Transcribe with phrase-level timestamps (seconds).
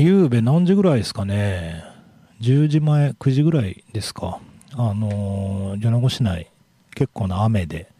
[0.00, 1.84] 夕べ何時ぐらいですかね。
[2.40, 4.40] 10時前、9時ぐらいですか。
[4.72, 6.50] あの、米子市内、
[6.94, 7.92] 結構な雨で、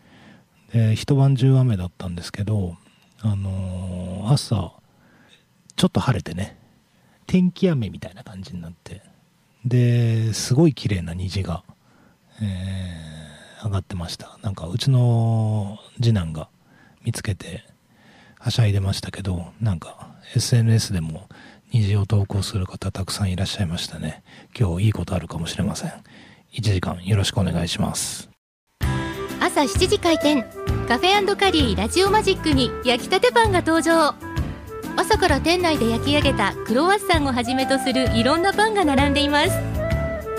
[0.73, 2.79] で、一晩中雨だったんですけど、
[3.21, 4.73] あの、朝、
[5.77, 6.57] ちょっと晴れてね、
[7.27, 9.03] 天気雨みたいな感じになって、
[9.67, 11.64] で、すごい綺麗な虹が、
[12.40, 14.38] えー、上がってました。
[14.40, 16.48] なんか、うちの次男が
[17.05, 17.62] 見つけて、
[18.38, 21.28] はしゃいでましたけど、なんか、SNS でも
[21.73, 24.23] 虹を投稿する方たくさんいらっしゃいましたね。
[24.59, 25.91] 今日いいことあるかもしれません。
[26.52, 28.28] 1時間よろしくお願いします。
[29.41, 30.42] 朝7時開店、
[30.88, 34.14] カフェカリーラジオマジックに焼きたてパンが登場。
[34.97, 39.50] 朝から店内で焼き上げたクロワッサンをはじめとするいろんなパンが並んでいます。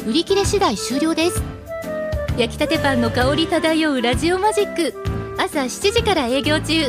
[0.05, 1.41] 売り切れ次第終了です。
[2.37, 4.93] 焼きたてパンの香り漂うラジオマジック。
[5.37, 6.83] 朝7時から営業中。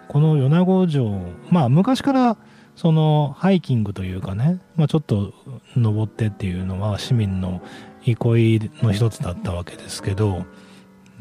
[0.08, 1.10] この米子城
[1.50, 2.38] まあ昔から
[2.76, 5.34] そのハイキングというかね、まあ、ちょっと
[5.76, 7.62] 登ってっていうのは市民の
[8.04, 10.46] 憩いの一つだったわけですけど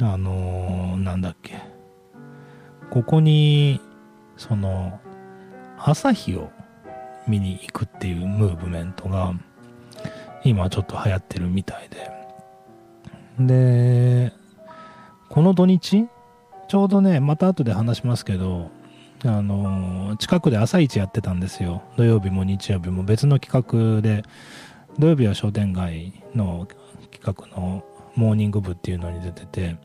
[0.01, 1.59] あのー、なんだっけ。
[2.91, 3.81] ここに
[4.37, 4.99] その
[5.79, 6.51] 朝日を
[7.29, 9.33] 見に行くっていうムーブメントが
[10.43, 12.11] 今ちょっと流行ってるみたいで。
[13.39, 14.33] で
[15.29, 16.07] この土日
[16.69, 18.71] ちょうどねまた後で話しますけど
[19.25, 21.83] あの近くで朝市やってたんですよ。
[21.97, 23.67] 土曜日も日曜日も別の企
[23.97, 24.25] 画で
[24.99, 26.67] 土曜日は商店街の
[27.11, 27.85] 企画の
[28.17, 29.77] モーニング部っていうのに出てて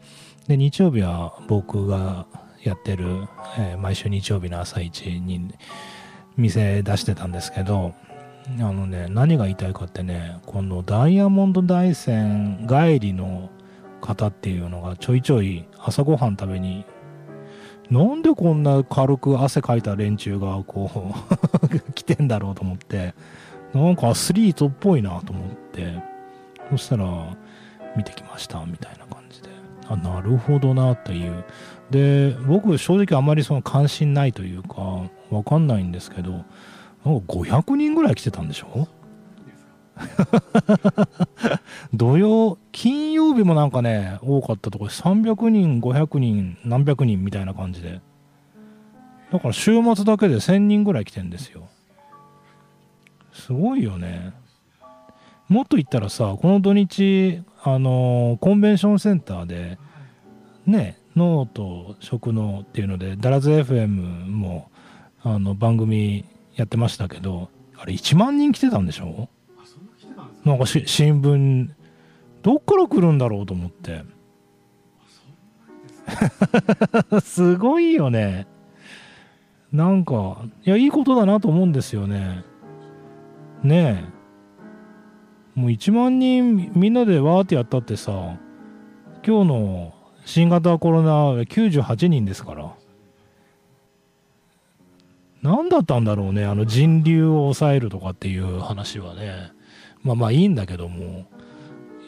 [0.47, 2.25] で日曜日は僕が
[2.63, 5.53] やってる、えー、毎週日曜日の朝市に
[6.37, 7.93] 店出してたんですけど
[8.47, 13.49] あのね何が言いたいかってねこのダイヤモンド大山帰りの
[14.01, 16.85] 方っていうのがちょいちょい朝ごはん食べに
[17.89, 21.13] なんでこんな軽く汗かいた連中がこ
[21.63, 23.13] う 来てんだろうと思って、
[23.73, 26.01] なんかアスリートっぽいなと思って、
[26.71, 27.05] そしたら
[27.95, 29.49] 見てきましたみたいな感じで、
[29.87, 31.43] あ、なるほどなっていう。
[31.91, 36.45] で、僕正直あまりその関心ないというか、わかんないんですけど、なんか
[37.33, 38.87] 500人ぐらい来てたんでしょ？
[41.93, 48.01] 土曜、金曜日もなんかね、多かったところ300人、500人、何百人みたいな感じで。
[49.31, 51.67] だから週末だけで1000人ぐらい来てんですよ。
[53.33, 54.33] すごいよね。
[55.49, 59.77] もっと言ったらさ、この土日、あのー、コンベンションセンターで、
[60.65, 64.69] ね、脳と食脳っていうので、ダラズ FM も、
[65.23, 66.25] あの、番組
[66.55, 69.29] やってましたけど、あれ1万人来てたんでしょ？
[70.45, 71.69] なんかし新聞
[72.43, 74.03] どっから来るんだろうと思って。
[77.21, 78.47] すごいよね。
[79.71, 82.43] なんかいやいいことだなと思うんですよね。
[83.63, 84.05] ね
[85.55, 85.59] え。
[85.59, 88.11] もう1万人みんなでわーってやったってさ
[89.25, 89.93] 今日の
[90.25, 92.75] 新型コロナ98人ですから。
[95.41, 99.54] 何だったんだろうねあの人流を抑えるとかっていう話はね。
[100.05, 101.25] まあまあいいんだけども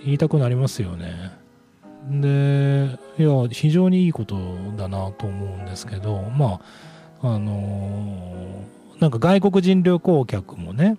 [0.05, 1.31] 言いたくなりますよね。
[2.09, 4.37] でいや非常にいいこと
[4.77, 6.61] だなと思うんですけどま
[7.21, 10.95] ああのー、なんか外国人旅行客もね、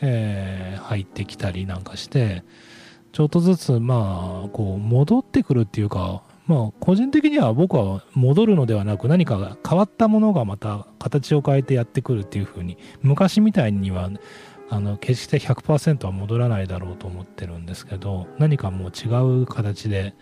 [0.00, 2.42] えー、入ってきたりなんかして
[3.12, 14.10] ちょっとずつまあこう戻ってくるっていうかまあ個人的には僕は戻るのではなく何か変わったものがまた形を変えてやってくるっていうふうに昔みたいには
[14.68, 20.14] あの決して100%は戻らないだろうと思ってるんですけど何かもう違う形で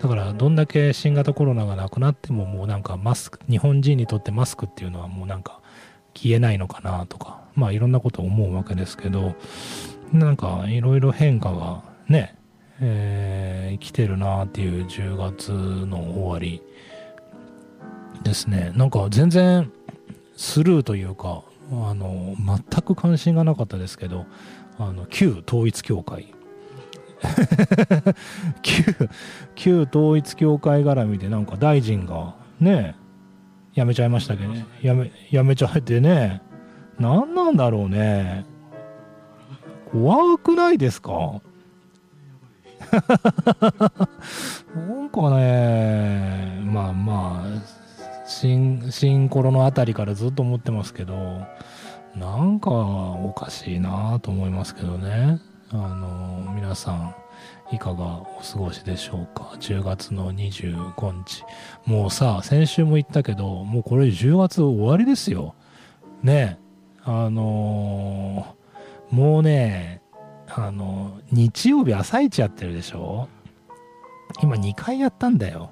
[0.00, 5.60] だからどんだけ新型コロナがなくなってももうなんかマスク日本人にとってマスクっていうのはもうなんか
[6.14, 9.34] 消えないのかなとかまあいろんなことを思うわけですけど
[10.12, 12.38] なんかいろいろ変化がね
[12.80, 16.62] えー、来てるなっていう10月の終わり
[18.22, 18.72] ですね。
[18.74, 19.72] なんか全然
[20.36, 24.26] スルーというかあの全く関心がなかったですけど
[24.78, 26.34] あの旧統一教会。
[28.62, 28.84] 旧
[29.56, 32.94] 旧統一教会絡みでなんか大臣がね
[33.74, 36.42] 辞めちゃいましたけどね辞め辞めちゃってね
[36.98, 38.44] 何なんだろうね。
[39.90, 41.40] 怖くないですか？
[44.76, 45.47] なんかね
[49.38, 51.14] 新新コロのあたりからずっと思ってますけど
[52.16, 55.40] なんかおかしいなと思いますけどね。
[55.70, 57.14] あの皆さん
[57.70, 61.44] いかがお過ごしでしょうか？10月の25日。
[61.86, 65.54] もうさ先週も言ったけどもうこれ10月終わりですよ。
[66.22, 66.58] ね。
[67.04, 70.02] あのー、もうね
[70.48, 73.28] あの日曜日朝一やってるでしょ？
[74.42, 75.70] 今2回やったんだよ。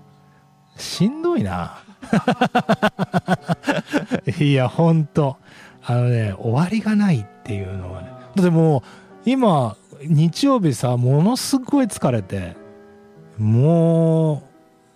[0.77, 1.83] しんどいな。
[4.41, 5.37] いや、ほんと。
[5.85, 8.09] あのね、終わりがないっていうのはね。
[8.35, 8.83] だっても
[9.27, 12.57] う、今、日曜日さ、ものすごい疲れて、
[13.39, 14.43] も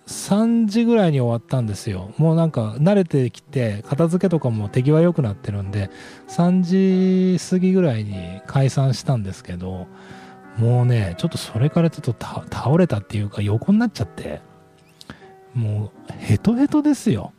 [0.07, 2.11] う、3時ぐらいに終わったんですよ。
[2.17, 5.89] もうなんか慣れてきて、片付けとかも手際良くなってるんで、
[6.27, 9.87] 3時過ぎぐらいに解散したんですけど、
[10.57, 14.41] もうね、ちょっとそれからちょっと倒れたっていうか横になっちゃって、
[15.53, 17.33] もうヘトヘトですよ。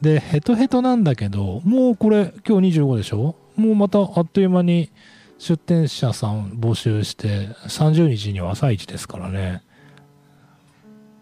[0.00, 3.36] で、ヘトヘトなんだけど、もうこれ今日25でしょ？
[3.56, 4.90] もうまたあっという間に
[5.38, 9.62] 出店者さん募集して30日には朝一ですからね。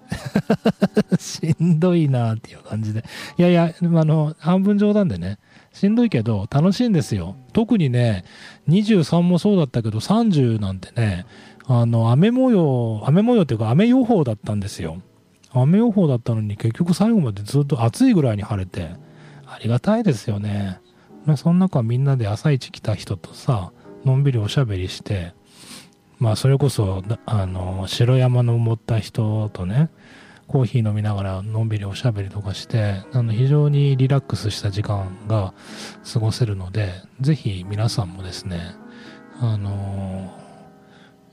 [1.19, 3.05] しんどいなっていう感じで。
[3.39, 5.39] いやいや、あの、半分冗談でね、
[5.73, 7.37] しんどいけど楽しいんですよ。
[7.53, 8.25] 特にね、
[8.69, 11.27] 23もそうだったけど30なんてね、
[11.67, 15.03] あの、雨模様、雨模様っていうか雨予報だったんですよ。
[15.63, 18.91] 雨予報だったのに結局最後までずっと暑いぐらいに晴れて
[19.47, 20.81] ありがたいですよね。
[21.25, 23.73] まその中みんなで朝一来た人とさ
[24.05, 25.35] のんびりおしゃべりして
[26.19, 29.91] まあそれこそあの白山の登った人とね
[30.47, 35.53] コーヒー飲みながらのんびりおしゃべりとかしてあの非常にリラックスした時間が
[36.11, 38.77] 過ごせるのでぜひ皆さんもですね
[39.41, 40.33] あの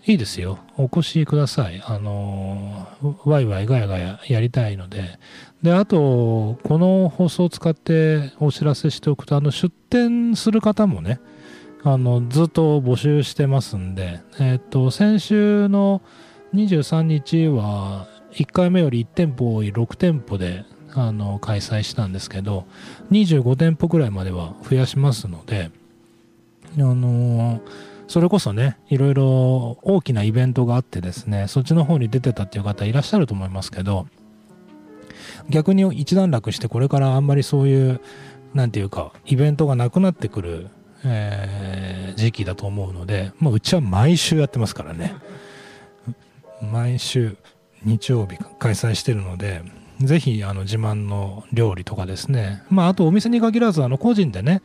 [0.06, 0.60] いいですよ。
[0.78, 1.82] お越しください。
[1.86, 2.88] あの、
[3.24, 5.18] ワイワイガヤガヤやりたいので。
[5.62, 11.22] で、あと、この放送を使ってお知らせしておくと、あの、出店する方もね、
[11.84, 16.02] あの、ずっと募集してますんで、えっ、と、先週の
[16.54, 22.66] 23日は、1回目より1店舗多い6店舗で、あの、開催したんですけど、
[23.12, 25.72] 25店舗くらいまでは増やしますので、
[26.78, 34.06] あのーそれこそね、いろいろ大きなイベントがあってですね、そっちの方に出てたっていう方いらっしゃると思いますけど、
[35.50, 38.02] 逆に一段落してこれからあんまりそういう、
[38.54, 40.68] なんていうか、イベントがなくなってくる、
[41.04, 45.16] えー、時期だと思うので、まあ、うちは毎週やってますからね。
[46.62, 47.36] 毎週
[47.84, 49.64] 日曜日開催してるので、
[50.02, 54.62] ぜひあの自慢の料理とかですね、まあ、あとお店に限らずあの個人でね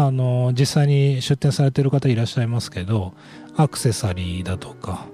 [0.00, 3.14] あの実際に出店されてる方いらっしゃいますけど
[3.56, 5.08] アクセサリーだとか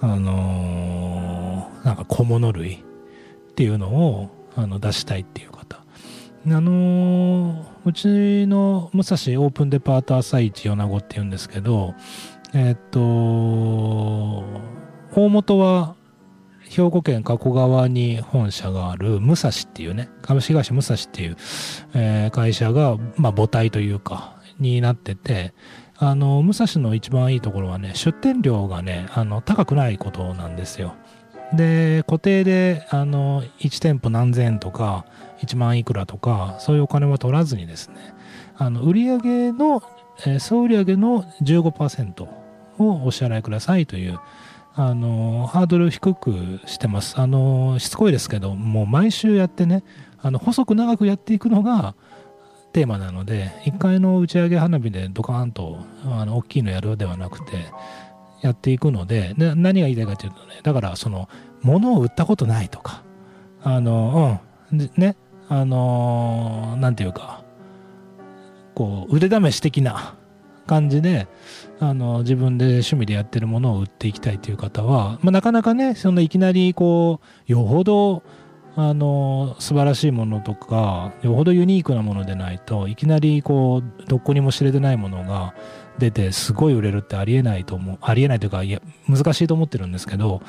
[0.00, 2.78] あのなんか小物類っ
[3.56, 5.82] ていうのをあの出したいっていう方。
[6.46, 11.94] あのうちの武蔵オープンデパート朝市米子っていうんですけど
[12.54, 14.44] えっと大
[15.28, 15.96] 元は
[16.78, 21.36] 兵庫県加古川に本社がある武蔵っていうね、株式会社武蔵っていう、
[21.94, 25.54] えー、会社が、まあ母体というか、になってて、
[25.96, 30.94] あの、武蔵の一番いいところはね、出店料がね、あの、高くないことなんですよ。
[31.52, 35.06] で固定であの1店舗何千円とか
[35.40, 37.94] 1万いくらとかそういうお金は取らずにですね
[38.58, 39.82] あの売上の、
[40.26, 42.28] えー、総売上の15%
[42.78, 44.20] をお支払いくださいという
[44.80, 47.18] あのハードル低くしてます。
[47.18, 49.82] あのしつこいですけどもう毎週やってね
[50.22, 51.96] あの細く長くやっていくのが
[52.72, 57.66] テーマなので1回の打ち上げ花火でドカーンとあの大きいのやるではなくて
[58.40, 61.28] やっていくので何が言いたいかというとねだからその
[61.62, 63.02] 物を売ったことないとか
[63.64, 65.16] あのうんね
[65.48, 67.42] あのなんていうか
[68.76, 70.14] こう腕試し的な
[70.68, 71.26] 感じで
[71.80, 78.22] あの自分で趣味でやってるものを売っていきたいという方は、まあ、なかなかねそのいきなりこうよほど
[78.76, 85.54] あの素晴らしいものとかよほどユニークなものでないといきなりこうどこにも知れてないものが
[85.98, 90.42] 出てすごい売れるってありえないと思うありえないというかいや難しいと思ってるんですけど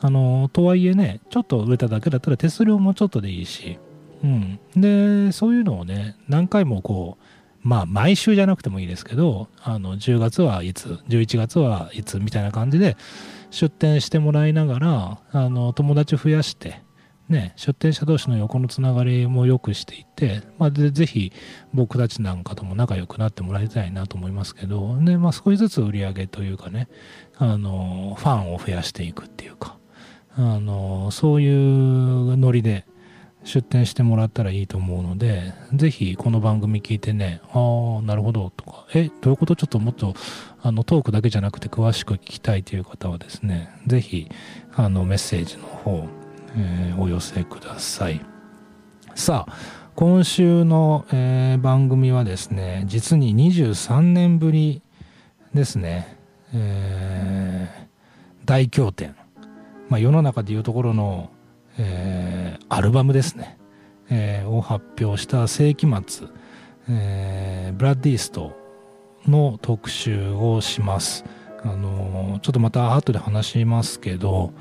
[0.00, 3.78] あのとはいえねちょっと売れただけだったら手数料もちょっとでいいし、
[4.22, 7.24] うん、でそういうのをね何回もこう
[7.62, 12.96] まあ毎週じゃなくてもいいですけどあの10月はいつ11月はいつみたいな感じで
[13.50, 16.82] 出店してもらいながらあの友達増やして
[17.28, 21.32] ね、出店者同士の横のつながりも良くしていって、まあ、でぜひ
[21.72, 26.88] 僕たちなんかとも仲良くなってもらいたいなと思いますけど、でまあ、少しずつ売り上げというかね
[27.38, 29.78] あのファンを増やしていくっていうか
[30.36, 32.84] あのそういうノリで
[33.44, 39.56] 出店してもらったらいいと思うのでぜひこの番組聞いてねああなるほどとかえどういうこと？
[39.56, 40.14] ちょっともっと
[40.62, 44.30] あのトークだけじゃなくて詳しく聞きたいという方はですねぜひ
[44.74, 46.08] あのメッセージの方
[46.54, 48.20] えー、お寄せください。
[49.14, 49.56] さあ
[49.94, 54.82] 今週の、えー、番組はですね実に23年ぶり
[55.54, 56.18] ですね、
[56.54, 59.16] えー、大経典、
[59.88, 61.30] まあ、世の中でいうところの、
[61.78, 63.58] えー、アルバムですね、
[64.10, 66.28] えー、を発表した世紀末、
[66.88, 68.56] えー、ブラッディースト
[69.26, 71.24] の特集をします。
[71.64, 74.52] あのちょっとまた後で話しますけど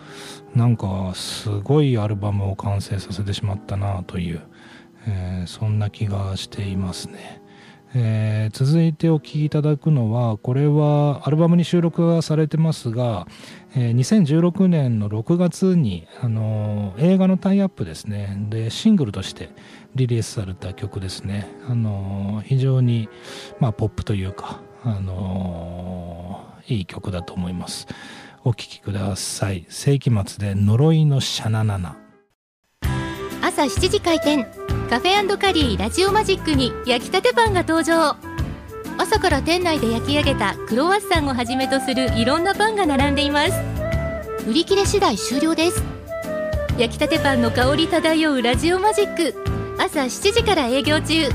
[0.53, 4.41] なんかすごいアルバムを完成させてしまったなという、
[5.07, 7.41] えー、そんな気がしていますね、
[7.95, 13.25] えー、続いてお聴きいただくのはこれはアルバムに収録がされてますが、
[13.73, 18.37] えー、2016年の6月に、あの映画のタイアップですね。
[18.49, 19.49] でシングルとして
[19.95, 23.09] リリースされた曲ですね、あの非常に、
[23.59, 27.87] まあ、ポップというか、あのいい曲だと思います。
[28.43, 29.65] お聴きください。
[29.69, 31.97] 世紀末で呪いのシャナナナ。
[33.41, 34.45] 朝7時開店。
[34.89, 38.30] カフェカリーラジオマジックに焼きたてパンが登場。
[38.97, 43.53] 朝から店内で焼き上げたクロワッサンをはじめとするいろんなパンが並んでいます。
[44.47, 45.83] 売り切れ次第終了です。
[46.77, 49.35] 焼きたてパンの香り漂うラジオマジック。
[49.77, 51.29] 朝7時から営業中。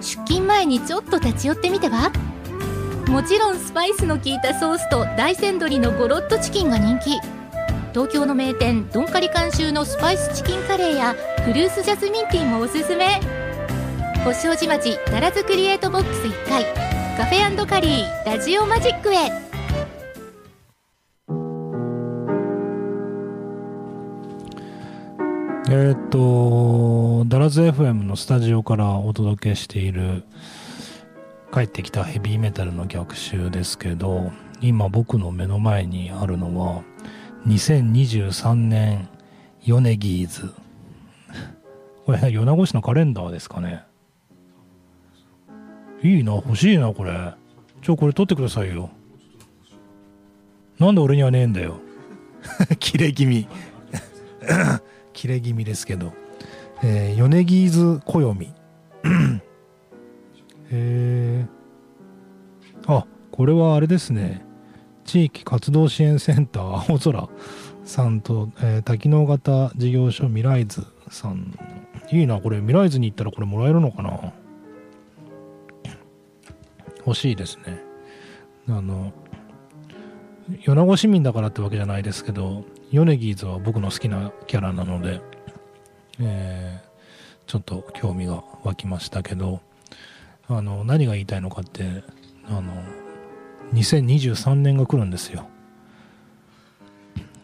[0.00, 2.12] 出勤前にちょっと立ち寄ってみては？
[3.08, 7.18] もちろんスパイスの効いたソースと大山鶏のゴロッとチキンが人気。
[7.92, 11.14] 東京の名店ドンカリ監修のスパイスチキンカレーや
[11.44, 13.20] フルーツジャスミンティーもおすすめ。
[14.24, 16.87] 星王子町奈良津クリエイトボックス1階。
[17.18, 19.16] カフェカリーラジオマジックへ
[25.68, 30.22] えっとダラズ FM のスタジオからお届けしている
[31.52, 36.84] 帰ってきたヘビーメタルの逆襲ですけど今僕の目の前にあるのは
[37.48, 39.08] 2023年
[39.64, 40.54] ヨネギーズ
[42.06, 43.87] これ米子市のカレンダーですかね
[46.02, 47.34] いいな欲しいなこれ。
[47.82, 48.90] ちょこれ取ってくださいよ。
[50.78, 51.80] なんで俺にはねえんだよ。
[52.78, 53.48] 切れ気味。
[55.12, 56.12] 切れ気味ですけど、
[56.82, 58.46] えー、米ギーズ暦。
[60.70, 61.46] へえ
[62.86, 64.44] あこれはあれですね。
[65.04, 67.28] 地域活動支援センター青空
[67.84, 71.58] さんと、えー、多機能型事業所ミライズさん。
[72.10, 72.60] いいなこれ。
[72.60, 74.32] ミライズに行ったらこれもらえるのかな
[77.08, 77.80] 欲しいですね。
[78.68, 79.12] あの
[80.62, 85.20] 米子市民だからってわけじゃないですけどヨネギーズは僕の好きなキャラなので、
[86.20, 89.60] えー、ちょっと興味が湧きましたけど
[90.48, 92.02] あの何が言いたいのかって
[92.46, 92.72] あの
[93.72, 95.48] 2023年が来るんですよ。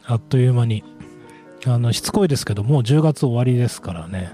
[0.07, 0.85] あっという間に。
[1.67, 4.31] あのしつこいですけどもう10月終わりですからね。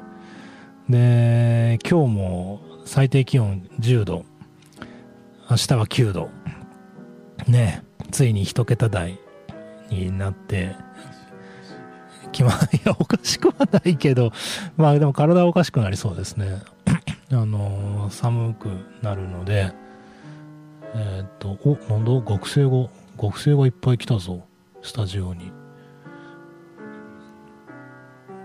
[0.89, 4.30] で今日も最低気温10度。
[5.51, 6.31] 明日は9度。
[7.49, 9.19] ねついに1桁台
[9.91, 10.77] になって
[12.33, 14.31] 気まいやおかしくはないけど
[14.77, 16.63] まあでも体はおかしくなりそうですね。
[17.33, 18.69] あのー寒く
[19.03, 19.73] なるので
[20.95, 22.13] えーっとおなんだ？
[22.33, 24.45] 学生が学生がいっぱい来たぞ。
[24.83, 25.53] スタジオに。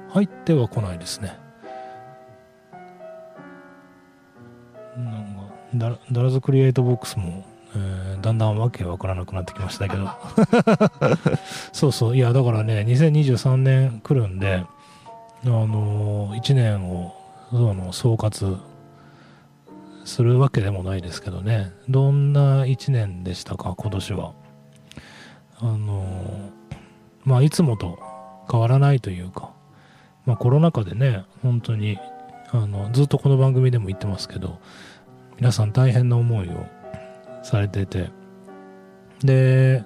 [0.09, 1.37] 入っては来ないですね。
[5.77, 10.09] ダラズクリエイトボックスも、えーだんだんわけわからなくなってきましたけど。
[11.73, 12.15] そうそう。
[12.15, 14.63] いやだからね2023年来るんで
[15.43, 17.13] あのー、1年を
[17.51, 18.57] その総括
[20.05, 21.71] するわけでもないですけどね。
[21.89, 24.31] どんな1年でしたか今年は。
[25.59, 26.65] あのー
[27.25, 27.99] まあいつもと
[28.49, 29.51] 変わらないというか。
[30.25, 31.97] まあコロナ禍でね本当に
[32.51, 34.59] あのずっとこの番組でも言ってますけど
[35.37, 36.65] 皆さん大変な思いを
[37.43, 38.09] されてて。
[39.23, 39.83] で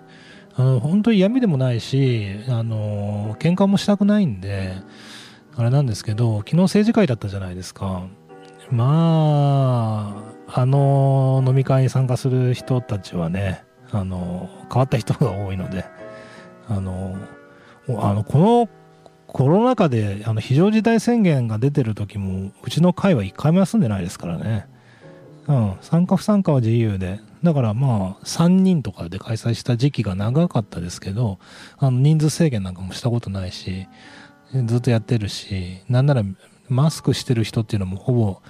[0.55, 4.73] あの本当に闇でもないしあの喧嘩もしたくないんで
[5.55, 8.07] あれなんですけど昨日政治会だったじゃないですか。
[8.69, 15.85] まああの飲み会に参加する人たちはねあの変わった人が多いので
[16.67, 17.17] あの
[17.99, 18.69] あのこの
[19.27, 24.67] コロナ禍であの非常事態宣言が出てる時もうちの会は一回も休んでないですからね。
[25.49, 25.77] うん。
[25.81, 27.19] 参加不参加は自由で。
[27.43, 31.39] だからまあ3人とかで開催した時期が長かったですけど
[31.77, 33.87] あの人数制限なんかもしたことないし
[34.65, 36.23] ずっとやってるしなんなら
[36.67, 38.41] マスクしてる人っていうのもほぼ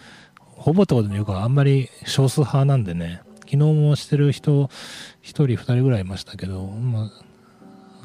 [0.41, 4.69] ほぼってことで言うかあんまり少数派なんでね昨日もしてる人1
[5.21, 7.11] 人2人ぐらいいましたけど、ま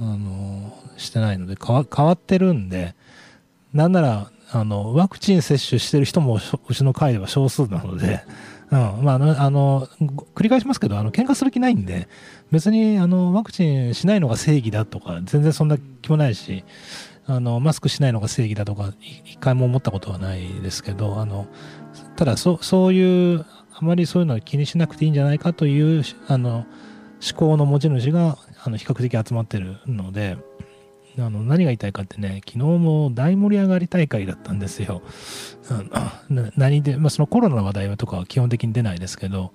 [0.00, 2.94] あ、あのしてないので変わってるんで
[3.72, 8.22] なんならあのワクチン接種してる人もうちの会では少数なので、
[8.70, 8.78] うん。
[9.04, 9.88] まああの、
[10.34, 12.08] 繰り返しますけどあの喧嘩する気ないんで
[12.50, 16.64] 別にあのワクチンしないのが正義だとか全然そんな気もないし
[17.26, 18.92] あのマスクしないのが正義だとか
[19.24, 21.46] 一回も思ったことはないですけどあの
[22.16, 26.66] ただそそういうあまりそういうのは気にしなくていいんじゃないかというあの思
[27.36, 30.36] 考の持ち主があの比較的集まってるので
[31.18, 35.02] あの何が言いたいかってね昨日も大盛り上がり大会だったんですよ。
[35.70, 39.52] あの何で、まあ、そのコロナの話題とかは基本的に出ないですけど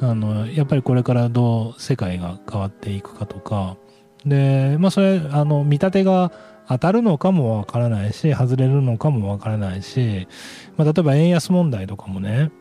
[0.00, 3.76] あのやっぱりこれからどう世界が変わっていくかとか
[4.24, 6.32] でまあそれあの見立てが
[6.68, 10.28] 当たるのかもわからないし外れるのかもわからないし、
[10.76, 12.52] まあ、例えば円安問題とかもね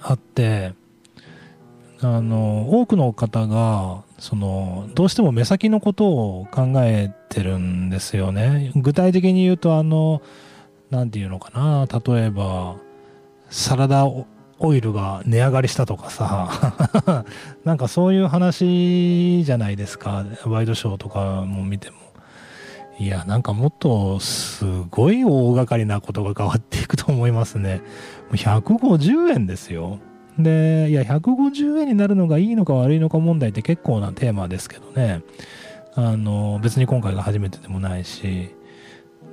[0.00, 0.72] あって
[2.00, 8.72] あの多くの方がそのどうしても目先のことを考えてるんですよね。
[8.74, 10.22] 具体的に言うとあの
[10.90, 11.86] 何て言うのかな。
[11.86, 12.76] 例えば
[13.50, 14.26] サラダオ
[14.74, 17.24] イルが値上がりしたとかさ。
[17.64, 20.24] なんかそういう話じゃないですか。
[20.44, 21.96] ワイドショーとかも見ても。
[22.98, 27.80] いやなんかもっとすごい大掛かりなことが変わっていくと思いますね。
[28.32, 30.00] 150円ですよ。
[30.36, 35.22] でいや150円になるのがいいのか悪いのか問題って結構なテーマですけどね。
[35.98, 38.54] あの別に今回が初めてでもないし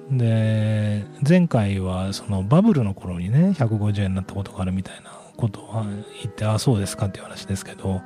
[0.09, 5.83] で前回はそのバブルの頃にね150円になったことがあるみたいなことを
[6.23, 8.01] 言ってああそうですかっていう話ですけど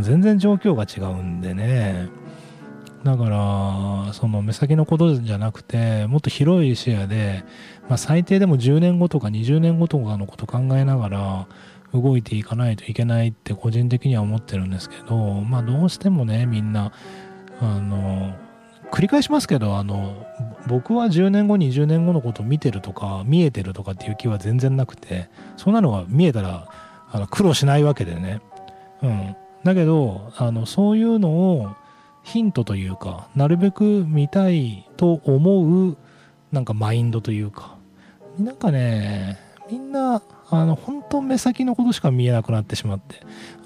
[0.00, 2.08] 全然状況が違うんでね。
[3.04, 7.44] だからその目先のことじゃなくてもっと広い視野で、
[7.88, 11.46] まあ、最低でも10年後とか20年後とかのこと考えながら
[11.94, 16.92] 動いていかないといけないって個人的には思ってるんですけどまあどうしてもねみんな
[17.60, 18.34] あの
[18.90, 20.26] 繰り返しますけどあの
[20.66, 26.68] 僕は10年後20年後のことを見てるとか見えてるとかっていう気は全然なくてそんなのが見えたら
[27.12, 28.40] あの苦労しないわけでね。
[29.02, 29.36] うん。
[29.64, 31.74] だけどあのそういうのを
[32.22, 35.96] ヒントというかなるべく見たいと思う
[36.52, 37.76] なんかマインドというか。
[38.38, 39.38] なんかね
[39.70, 43.16] みんなあの本当目先のことしか見えなくなってしまって。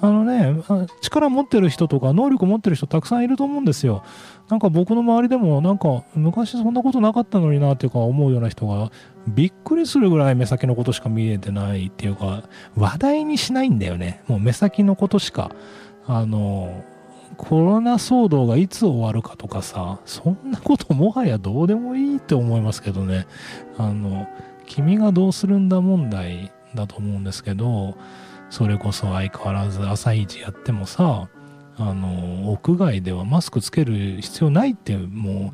[0.00, 0.62] あのね
[1.00, 4.02] 力持ってる人とか能力持ってる人たくさんいると思うんですよ。
[4.50, 8.92] なんか僕の周りでもなんか昔そんなことなかったのになっていうか思うような人が
[9.26, 12.42] びっくりするぐらい目先のことしか見えてないっていうか
[12.76, 14.22] 話題にしないんだよね。
[14.28, 15.50] もう目先のことしか。
[16.06, 16.84] あの
[17.38, 23.26] コロナ騒動がいつ終わるかとかさそんなこともはやどうでもいいって思いますけどね。
[23.78, 24.28] あの
[24.66, 27.96] 君がどうするんだ問題だと思うんですけど
[28.50, 31.28] それこそ相変わらず朝一やってもさ
[31.76, 35.52] あの屋外ではマスクつける必要ないっても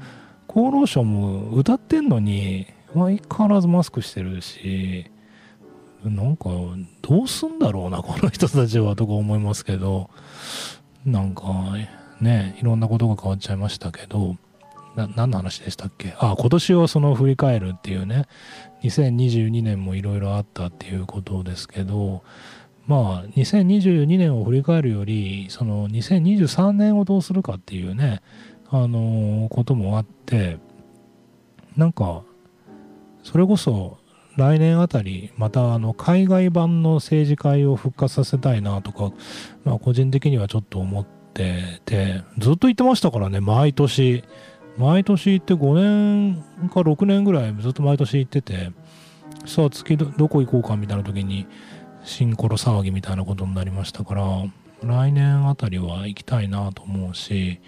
[0.48, 5.06] う厚労省も歌ってんのに相変わらずマスクしてるし
[6.04, 6.50] なんか
[7.02, 10.10] どうすんだろうなこの人たちはとか思いますけど
[11.04, 11.44] なんか
[12.20, 14.36] ねいろんなことが変わっちゃいましたけど
[14.96, 16.14] な何の話でしたっけ？
[16.18, 18.26] あ今年をその振り返るっていうね。
[18.82, 22.22] 2022年もいろいろあったっていうことですけど
[22.86, 28.20] まあ2022年を振り返るよりその2023年をどうするかっていうね
[28.68, 30.58] あのこともあって
[31.76, 32.22] なんか
[33.22, 33.98] それこそ
[34.36, 39.12] 来年あたりまたあの海外版の政治会を復活させたいなとか、
[39.64, 44.24] まあ、個人的にはちょっと思っててずっと言ってましたからね毎年。
[44.80, 48.72] 毎年行って5年か6年ぐらいずっと毎年行ってて
[49.44, 51.46] さあ次どこ行こうかみたいな時に
[52.02, 54.24] 新コロ騒ぎみたいなことになりましたから
[54.82, 57.60] 来年あたりは行きたいなと思うし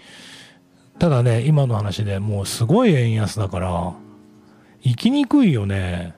[0.97, 3.93] ただね今の話でもうすごい円安だから
[4.81, 6.13] 行きにくいよね。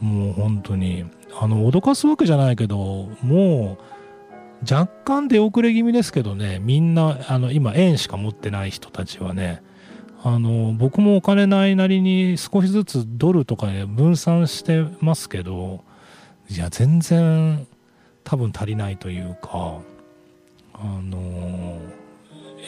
[0.00, 1.04] もう本当に。
[1.40, 3.99] あの脅かすわけじゃないけどもう
[4.62, 9.62] 若干出遅れ気味ですけどねみんなあの今円しか持ってない人たちはね
[10.22, 15.82] あの僕もお金ないなりに少しずつドルとかで分散してますけど
[16.50, 17.66] いや全然
[18.24, 19.80] 多分足りないというか
[20.74, 21.80] あの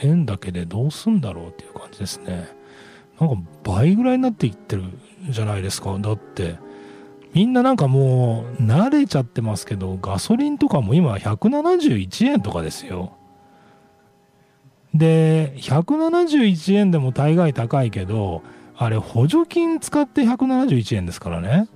[0.03, 2.49] 円だけでどうすんだろうっていう感じですね。
[3.21, 4.85] なんか倍ぐらいになっていってる
[5.29, 5.97] じゃないですか。
[5.99, 6.57] だって
[7.35, 13.17] みんななんかもう慣れちゃってますけどガソリンとかも今171円とかですよ。
[14.95, 18.43] で171円でも大概高いけど
[18.77, 21.69] あれ補助金使って171円ですからね。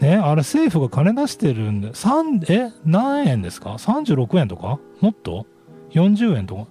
[0.00, 4.80] ねあれ政府が金出してるんで3え何円ですか？36円とか？
[5.00, 5.46] もっと
[5.90, 6.66] ？40円とか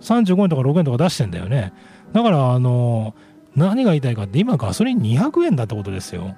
[0.00, 1.72] ？35円とか6円とか出してんだよね。
[2.12, 3.14] だからあの
[3.58, 6.36] 何が言いたいかって今ガソリン200円だってことですよ。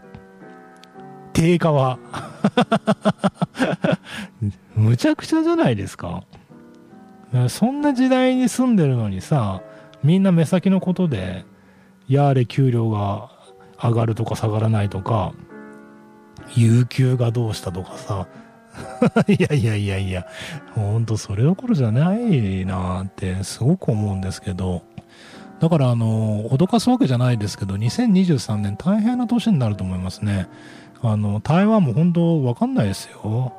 [1.32, 1.98] 定価は。
[4.74, 6.24] むちゃくちゃじゃないですか。
[7.48, 9.62] そんな時代に住んでるのにさ
[10.02, 11.44] みんな目先のことで
[12.08, 13.30] やれ給料が
[13.80, 15.32] 上がるとか下がらないとか
[16.56, 18.26] 有給がどうしたとかさ。
[19.26, 20.26] いやいやいやいや
[20.74, 24.82] ほんとそれどころじゃないなってすごく思うんですけど。
[25.60, 30.48] だからあの脅かすわけじゃないですけど2023年大変な年になると思いますね。
[31.02, 33.54] あの台湾も本当わかんないですよ。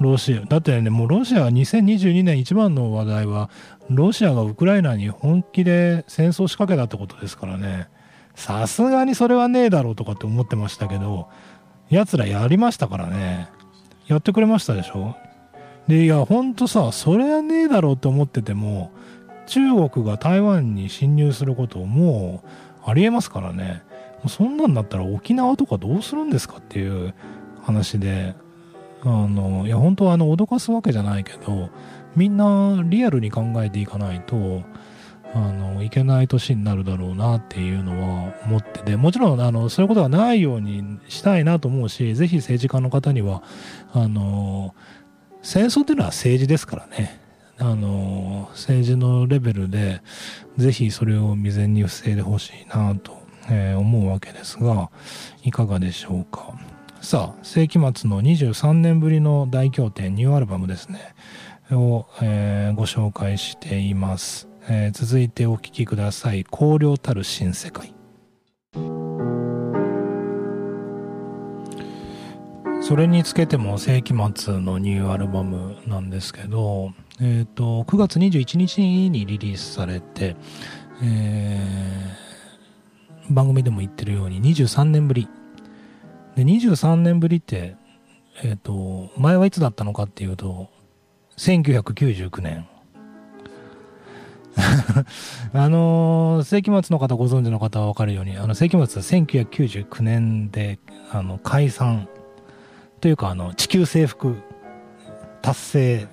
[0.00, 3.48] ロシアだってねもうロシアは2022年一番の話題は
[3.88, 7.88] ロシアがウクライナに本気で戦争仕掛けたってことですからね。
[8.34, 11.28] さすがにそれはねえだろうとかって思ってましたけど
[11.88, 13.48] やつらやりましたからね。
[14.06, 15.16] やってくれましたでしょ。
[15.88, 18.90] でいやほんとさそれはねえだろうって思ってても
[19.46, 22.44] 中国が台湾に侵入することも
[22.84, 23.82] ありえますからね。
[24.28, 27.14] そんなんだったら沖縄とかどうするんですかっていう
[27.62, 28.34] 話で。
[29.06, 31.68] あのいや本当はあの脅かすわけじゃないけど
[32.16, 34.62] みんなリアルに考えていかないと
[35.34, 38.96] あのいけない年になるだろうなっていうのは思ってて。
[38.96, 43.42] もちろんあのそういうことがないようにしたいなと思うしぜひ政治家の方には
[43.92, 44.74] あの
[45.42, 47.20] 戦争っていうのは政治ですからね。
[47.58, 50.02] あの政治のレベルで
[50.56, 53.16] ぜひそれを未然に防いでほしいなと、
[53.48, 54.90] えー、思うわけですが
[55.42, 56.54] いかがでしょうか。
[57.00, 61.14] さあ世紀末の23年ぶりの大経典ニューアルバムですね。
[61.72, 67.94] を、えー、ご紹介しています、えー、続いてお聴きください「荒涼たる新世界」
[72.82, 80.34] それにつけても世紀末のニューアルバムなんですけどえーと、9月21日にリリースされて、
[81.02, 85.28] えー、番組でも言ってるように23年ぶり。
[86.34, 87.76] で23年ぶりって、
[88.42, 90.68] えーと、前はいつだったのかっていうと
[91.36, 92.66] 1999年。
[95.52, 98.86] あのー、世紀末の方ご存知の方は分かるようにあの世紀末は
[99.26, 100.78] 1999年で
[101.10, 102.08] あの解散
[103.00, 104.36] というかあの地球征服
[105.42, 106.08] 達成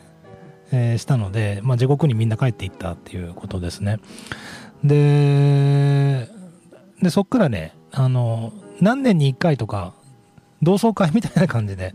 [0.72, 4.00] えー、したので、まあ、地獄にみんな帰っていったっていうことですね。
[4.84, 6.30] で、
[7.02, 9.94] でそっからね、あの、何年に1回とか、
[10.62, 11.94] 同窓会みたいな感じで、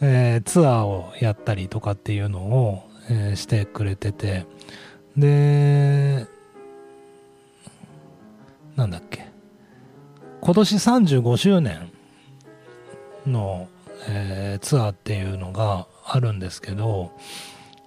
[0.00, 4.46] えー、ツアーをやったりとかっていうのを、えー、してくれてて、
[5.16, 6.26] で、
[8.74, 9.28] なんだっけ、
[10.40, 11.90] 今年35周年
[13.26, 13.68] の、
[14.08, 17.12] えー、ツアーっていうのがあるんですけど、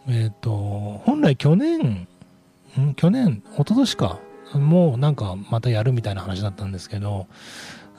[0.09, 2.07] えっ、ー、と、本来去年、
[2.79, 2.95] ん？
[2.95, 4.19] 去年、一昨年か、
[4.53, 7.27] もうなんかまたやるみたいな話だったんですけど、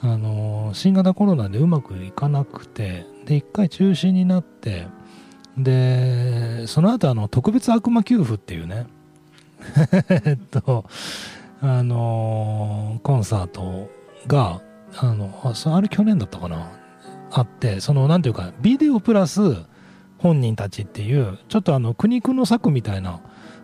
[0.01, 4.87] あの、新型コロナでうまくいかなくて、で、一回中止になって、
[5.57, 8.87] で、その後あの、特別悪魔給付っていうね、
[10.25, 10.85] えっと、
[11.61, 13.89] あのコンサート
[14.27, 14.61] が、
[14.97, 16.71] あの、あれ去年だったかな
[17.31, 19.41] あって、その、なんていうか、ビデオプラス
[20.21, 23.21] 本人たちっていう、ちょっとあの、苦肉の策みたいな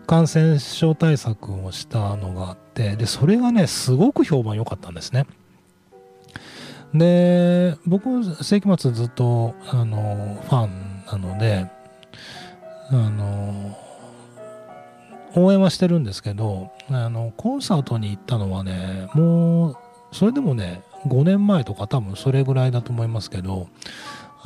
[0.07, 5.27] 感染症対策をしたのがあって、で、それがね、すごく評判良かったんですね。
[6.93, 11.69] で、僕、世紀末ずっと、あの、ファンなので、
[12.89, 13.77] あの、
[15.35, 19.77] 応援はしてるんですけど、あの、コンサートに行ったのはね、もう、
[20.11, 23.67] それでもね、5年前とか多分それぐらいだと思いますけど、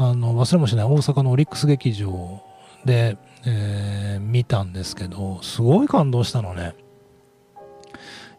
[0.04, 2.42] あの、忘れもしない大阪のオリックス劇場
[2.86, 6.74] で、えー見たんですけど、すごい感動したのね。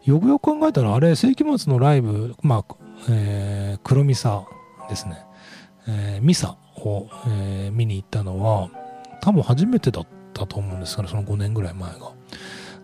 [0.03, 2.75] よくよく考えたら、あれ、世紀末のライブ、まあ、
[3.09, 4.43] えー黒ミサ
[4.89, 5.25] ですね。
[5.87, 8.69] えーミサを、えー見に行ったのは、
[9.21, 12.11] 多分初めてだったと思うんですから、その5年ぐらい前が。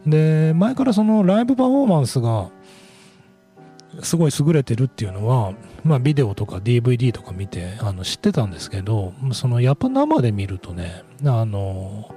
[0.05, 2.49] で、前からそのライブパフォーマンスが、
[4.03, 12.15] すごい優れてるっていうのは、まあビデオとか DVD とか見てあの知ってたんですけど、そのやっぱ生で見るとね、あの、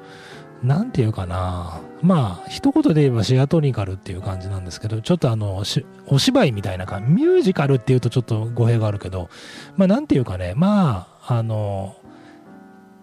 [0.62, 5.64] なんていうかな、まあ一言で言えばシアトニカルっていう感じなんですけど、ちょっとあの、
[6.06, 9.28] お芝居みたいな感じ、ミュージカルっていうとちょっと語弊があるけど、
[9.76, 11.96] まあなんていうかね、まあ、あの、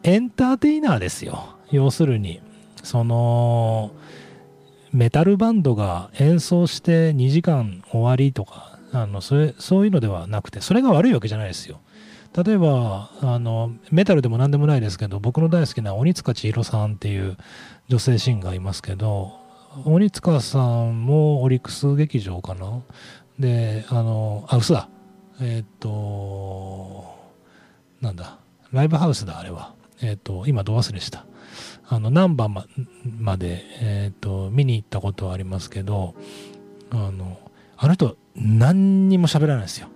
[0.03, 1.57] エンターテイナーですよ。
[1.71, 2.41] 要するに、
[2.83, 3.91] その、
[4.91, 11.79] メタルバンドが演奏して2時間終わりとか、あのそれそういうのではなくて、それが悪いわけじゃないですよ。
[12.35, 17.37] 例えば、あの、メタルでも何でもないですけど、僕の大好きな鬼塚千尋さんっていう
[17.87, 19.33] 女性シンガーいますけど、
[19.85, 22.81] 鬼塚さんもオリックス劇場かな？
[23.39, 24.89] で、あの、あ、嘘だ。
[25.41, 27.05] えーっと、
[28.01, 28.37] なんだ、
[28.71, 29.73] ライブハウスだ、あれは。
[30.01, 31.25] えーっと、今、ど忘れした。
[31.91, 32.65] あの、何番ま
[33.19, 36.13] まで、えっ、と、見に行ったことはありますけど、
[36.91, 37.39] あの、
[37.77, 39.87] あの人、何にも喋らないですよ。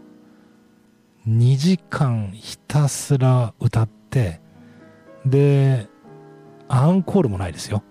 [1.28, 4.42] 2時間ひたすら歌って、
[5.24, 5.88] で、
[6.68, 7.84] アンコールもないですよ。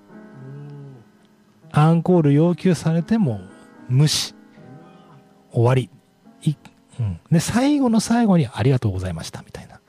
[1.70, 3.40] アンコール要求されても
[3.88, 4.34] 無視。
[5.52, 5.90] 終わり。
[6.42, 6.56] い
[6.98, 9.80] うん、で、最後の最後にありがとうございました、みたいな。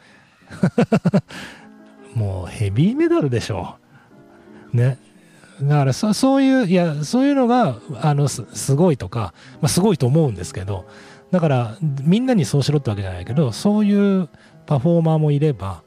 [2.14, 3.78] もうヘビーメタルでしょ。
[4.74, 4.98] ね。
[5.62, 10.86] だからそそういう、いや、そういうのが、あの、すごいとか、まあ、すごいと思うんですけど、
[11.32, 14.30] だから、みんなにそうしろってわけじゃないけど、そういう
[14.66, 15.84] パフォーマーもいれば、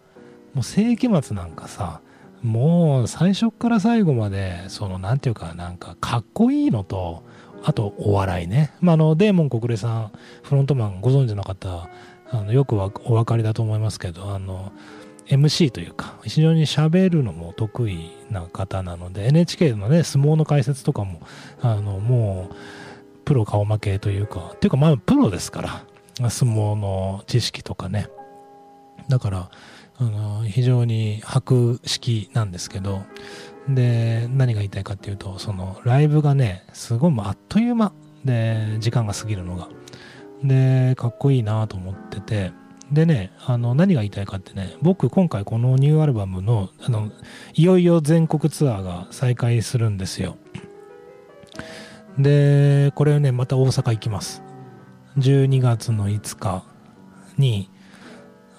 [0.55, 2.01] もう世紀末なんかさ、
[2.42, 7.25] もう最初から最後まで、その、なんていうか、なんか、かっこいいのと、
[7.64, 8.72] あと、お笑いね。
[8.81, 11.88] まあ、あの、デーモン国連さん、フロントマンご存知の方、
[12.31, 14.72] あのよくお分かりだと思いますけど、あの、
[15.29, 21.21] MC というか、非常に喋るのも得意な方なので、NHK のね、相撲の解説とかも、
[21.61, 22.55] あの、もう、
[23.25, 28.09] プロ顔負けというか、っていうか、まあ、プロですから、相撲の知識とかね。
[29.09, 29.51] だから、
[29.99, 33.03] あの、非常に博識なんですけど、
[33.69, 37.93] で、何が言いたいかっていうと、その、ライブがね、すごいもうあっという間
[38.25, 39.69] で、時間が過ぎるのが。
[40.45, 42.53] で、かっこいいなと思ってて、
[42.90, 47.11] でね、あの、何が言いたいかってね、僕今回このニューアルバムの、あの、
[47.55, 50.37] いよいよ全国ツアーが再開するんですよ。
[52.16, 54.42] で、これね、また大阪行きます。
[55.18, 56.64] 12月の5日
[57.38, 57.70] に、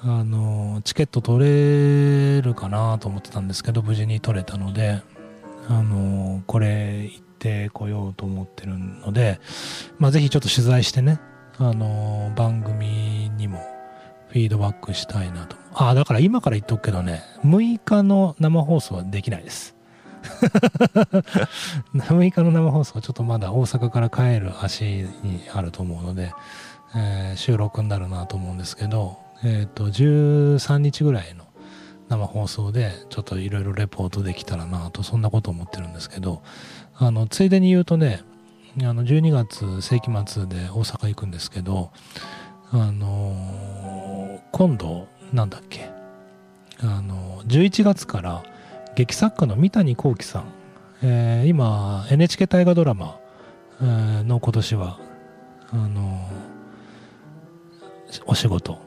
[0.03, 5.01] あの、チケット取れるかなと思ってたんですけど、無事に取れたので、
[5.69, 9.39] あの、これ行ってこようと思ってるので、
[9.99, 11.19] まあ、ぜひちょっと取材してね、
[11.57, 13.76] あの、番組にも
[14.29, 15.55] フィードバックしたいなと。
[15.73, 19.75] ああ、だから今から言っとくけどね、6日の生放送はできないです。
[21.95, 24.83] 6日の生放送はちょっとまだ大阪から帰る足
[25.23, 26.33] にあると思うので、
[26.95, 31.45] えー収録になるなと思うんですけど、えっ、と、13日ぐらいの
[32.09, 36.41] 生放送でちょっといろいろレポートできたらなと、そんなこと思ってるんですけど、
[36.97, 38.21] あの、ついでに言うとね、
[38.81, 41.91] あの、12月世紀末で大阪行くんですけど、
[42.71, 43.76] あのー
[44.57, 45.87] 今度、なんだっけ、
[46.79, 48.43] あの11月から
[48.95, 50.45] 劇作家の三谷幸喜さん、
[51.03, 53.19] えー今、NHK 大河ドラマ、
[53.79, 54.97] の今年は、
[55.69, 56.27] あの
[58.25, 58.79] お仕事、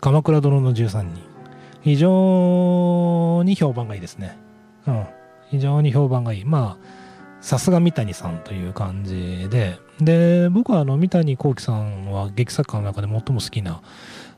[0.00, 1.22] 鎌倉殿の13人、
[1.82, 4.38] 非常に評判がいいですね。
[4.86, 5.06] うん。
[5.50, 6.44] 非常に評判がいい。
[6.46, 6.86] まあ、
[7.42, 13.82] さすが三谷さんという感じで、で、僕はあの、三谷幸喜さんは劇作家の中で最も好きな、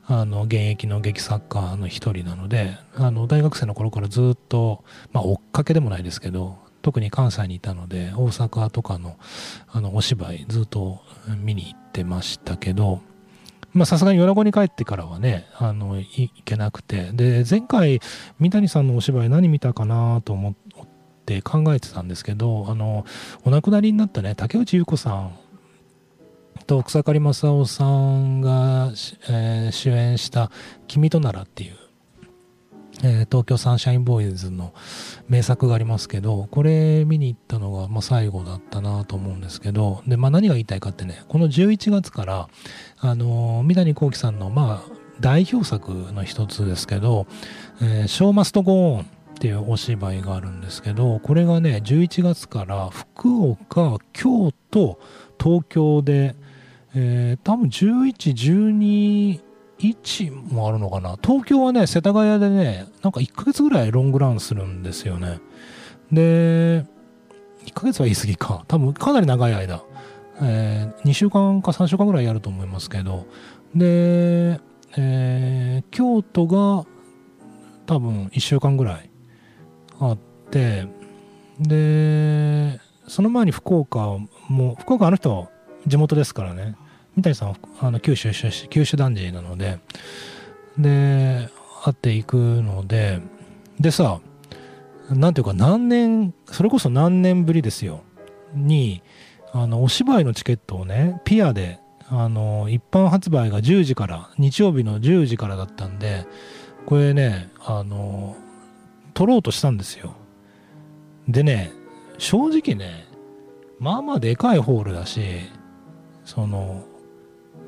[0.07, 9.17] あの、現役の劇作家の一人なので、あの、大学生の頃からずっと、まあ、追っかけでもないですけど、特に関西にいたので大阪とかの
[9.73, 11.01] あのお芝居ずっと
[11.39, 13.01] 見に行ってましたけど
[13.87, 18.01] さすがに米子に帰ってからはねあの行けなくてで前回
[18.39, 20.55] 三谷さんのお芝居何見たかなと思っ
[21.25, 23.07] て考えてたんですけどあの
[23.45, 25.39] お亡くなりになったね竹内優子さん
[26.67, 28.93] と草刈正雄さんが、
[29.29, 30.51] えー、主演した
[30.89, 31.75] 「君となら」っていう
[33.03, 34.73] えー、東京サンシャインボーイズの
[35.29, 42.49] 名作がありますけど、これ見に行ったのが、まあ、最後だったなと思うんですけど、で、まあ、何が言いたいかってね、この11月から、
[42.99, 47.27] あのー、三谷幸喜さんの、まあ、代表作の一つですけど、
[47.83, 49.05] えー、ショーマストゴーンっ
[49.39, 54.99] ていうお芝居があるんですけど、これがね、11月から福岡、京都、
[55.43, 56.37] 東京で、
[56.97, 59.41] えー、多分11、12、
[59.79, 61.17] 1もあるのかな。
[61.23, 65.41] 東京はね世田谷でねなんか1ヶ月ぐらいロングランするんですよね。
[66.13, 66.85] で
[67.67, 68.65] 1ヶ月は言い過ぎか。
[68.69, 69.83] 多分かなり長い間、
[70.41, 73.27] えー、2週間か3週間ぐらいやると思いますけど。
[73.75, 74.61] で、
[74.97, 76.87] えー、京都が
[77.87, 79.11] 多分1週間ぐらい
[79.99, 80.19] あっ
[80.51, 80.87] て
[81.59, 84.17] でその前に福岡
[84.49, 85.49] も福岡あの人
[85.87, 86.77] 地元ですからね。
[87.17, 89.79] 三谷さんあの九州出身九州男児なので
[90.79, 91.49] で
[91.85, 93.21] 会っていくので
[93.79, 94.21] でさ
[95.11, 98.03] なんていうか何年それこそ何年ぶりですよ。
[98.55, 99.03] に
[99.53, 106.27] あのお芝居のチケットをねピアであの一般発売が10時から日曜日の10時からだったんで
[106.87, 108.37] これねあの
[109.13, 110.15] 取ろうとしたんですよ。
[111.29, 111.73] でね
[112.19, 113.07] 正直ね
[113.79, 115.23] まあまあでかいホールだし
[116.25, 116.85] その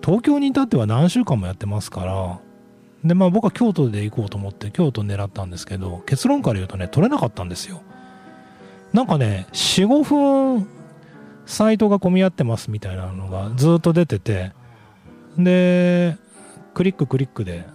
[0.06, 2.40] 東京に至っては何週間もやってますから
[3.02, 7.82] でまあ僕は京都で行こうと思って京都狙ったんですけど結論から言うとね取れなかったんですよ。
[8.92, 10.68] なんかね45分
[11.44, 14.52] サイトが混み合ってますみたいなのがずっと出てて
[15.36, 16.16] で
[16.72, 17.66] クリッククリックで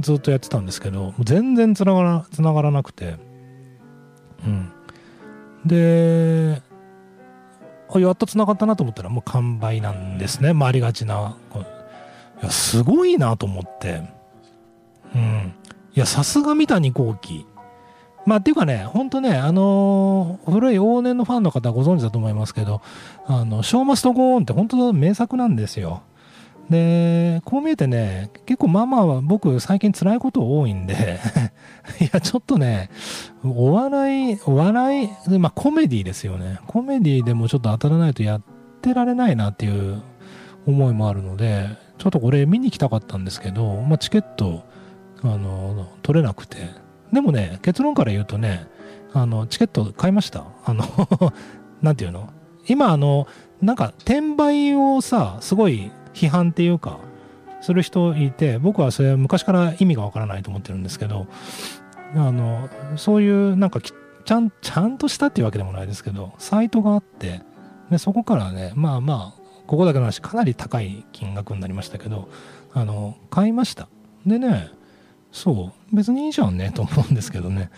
[0.00, 3.16] ずっとやってたんですけど全然つながらつながらなくて。
[4.46, 4.72] うん。
[5.66, 6.62] で
[7.98, 10.52] やっと繋がったなと思ったらもう完売なんですね。
[10.64, 11.36] ありがちな
[12.42, 14.02] いやすごいなと思って。
[15.14, 15.54] うん。
[15.94, 17.46] いやさすが三谷幸喜。
[18.26, 22.82] まあっていうかねほんとねあのー、古い往年のファンの方ご存知だと思いますけど
[23.26, 26.02] あの「ショーマストゴーン」って本当名作なんですよ。
[26.70, 30.94] で、こう見えてね、結構ママは僕最近辛いこと多いんで
[32.00, 32.90] いや、ちょっとね、
[33.44, 36.60] お笑い、お笑い、まあコメディですよね。
[36.68, 38.42] コメディでもちょっと当たらないとやっ
[38.80, 40.00] てられないなっていう
[40.66, 44.62] 思いもあるので、ちょっとこれ見に行きたかったんですけど、まあチケット、
[45.24, 46.58] あの、取れなくて。
[47.12, 48.66] でもね、結論から言うとね、
[49.12, 50.44] あの、チケット買いました。
[50.64, 50.84] あの
[51.82, 52.28] なんていうの？
[52.68, 53.26] 今あの、
[53.60, 56.98] なんか転売をさ、すごい批判っていうか
[57.60, 61.26] する人いて僕はそれは昔から意味がわからないと思ってるんですけど
[62.14, 67.42] あのそういうなんかちゃんちゃんとしたっていうわけでもないですけどサイトがあって
[67.90, 72.28] でそこからねまあまあここだけの話かなり高い金額になりましたけど
[72.72, 73.88] あの買いました。
[74.26, 74.68] でね
[75.32, 77.70] そう別にいいじゃんねと思うんですけどね。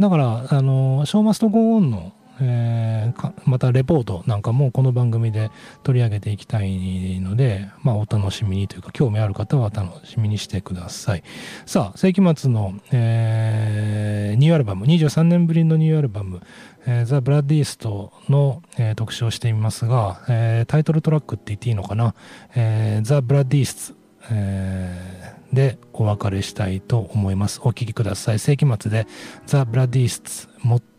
[0.00, 5.50] だからあのショーマストゴーンのえー、またレポートなんかもこの番組で
[5.82, 11.22] 取り上げていきたいので、まあ、お楽しみにというか興味ある方は楽しみにしてください。
[11.64, 16.40] さあ世紀末の、えー、ニューアルバム23年ぶりのニューアルバム
[16.86, 22.14] 「えー、ザ・ブラディーストの」えー、特集をしてみますが、えー、タイトルトラックって言っていいのかな
[22.54, 23.98] 「えー、ザ・ブラディースト」
[24.30, 27.60] えー、でお別れしたいと思います。
[27.64, 28.38] お聴きください。
[28.38, 29.08] 世紀末で
[29.46, 30.48] ザ・ブラディースツ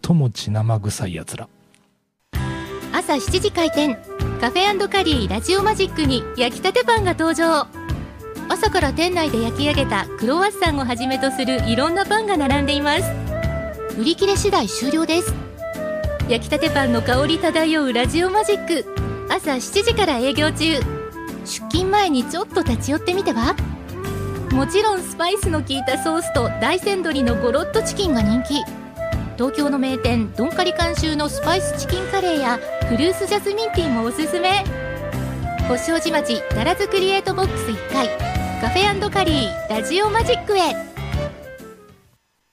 [0.03, 1.47] 最も血生臭いやつら。
[2.91, 3.97] 朝7時開店。
[4.41, 7.67] カフェカリーラジオマジックに焼きたてパンが登場。
[8.49, 13.03] 朝から店内で焼き上げたクロワッサンをはじめとするいろんなパンが並んでいます。
[13.99, 15.33] 売り切れ次第終了です。
[16.29, 18.85] 焼きたてパンの香り漂うラジオマジック。
[19.29, 20.79] 朝7時から営業中。
[21.45, 23.55] 出勤前にちょっと立ち寄ってみては？
[24.51, 28.63] もちろんスパイスの効いたソースと大山鶏のゴロッとチキンが人気。
[29.35, 34.63] 東京の名店ドンカリ監修のスパイスチキンカレーやフルースジャスミンティーもおすすめ。
[35.67, 38.07] 保証寺町奈良津クリエイトボックス1階。
[38.61, 40.96] カフェカリーラジオマジックへ。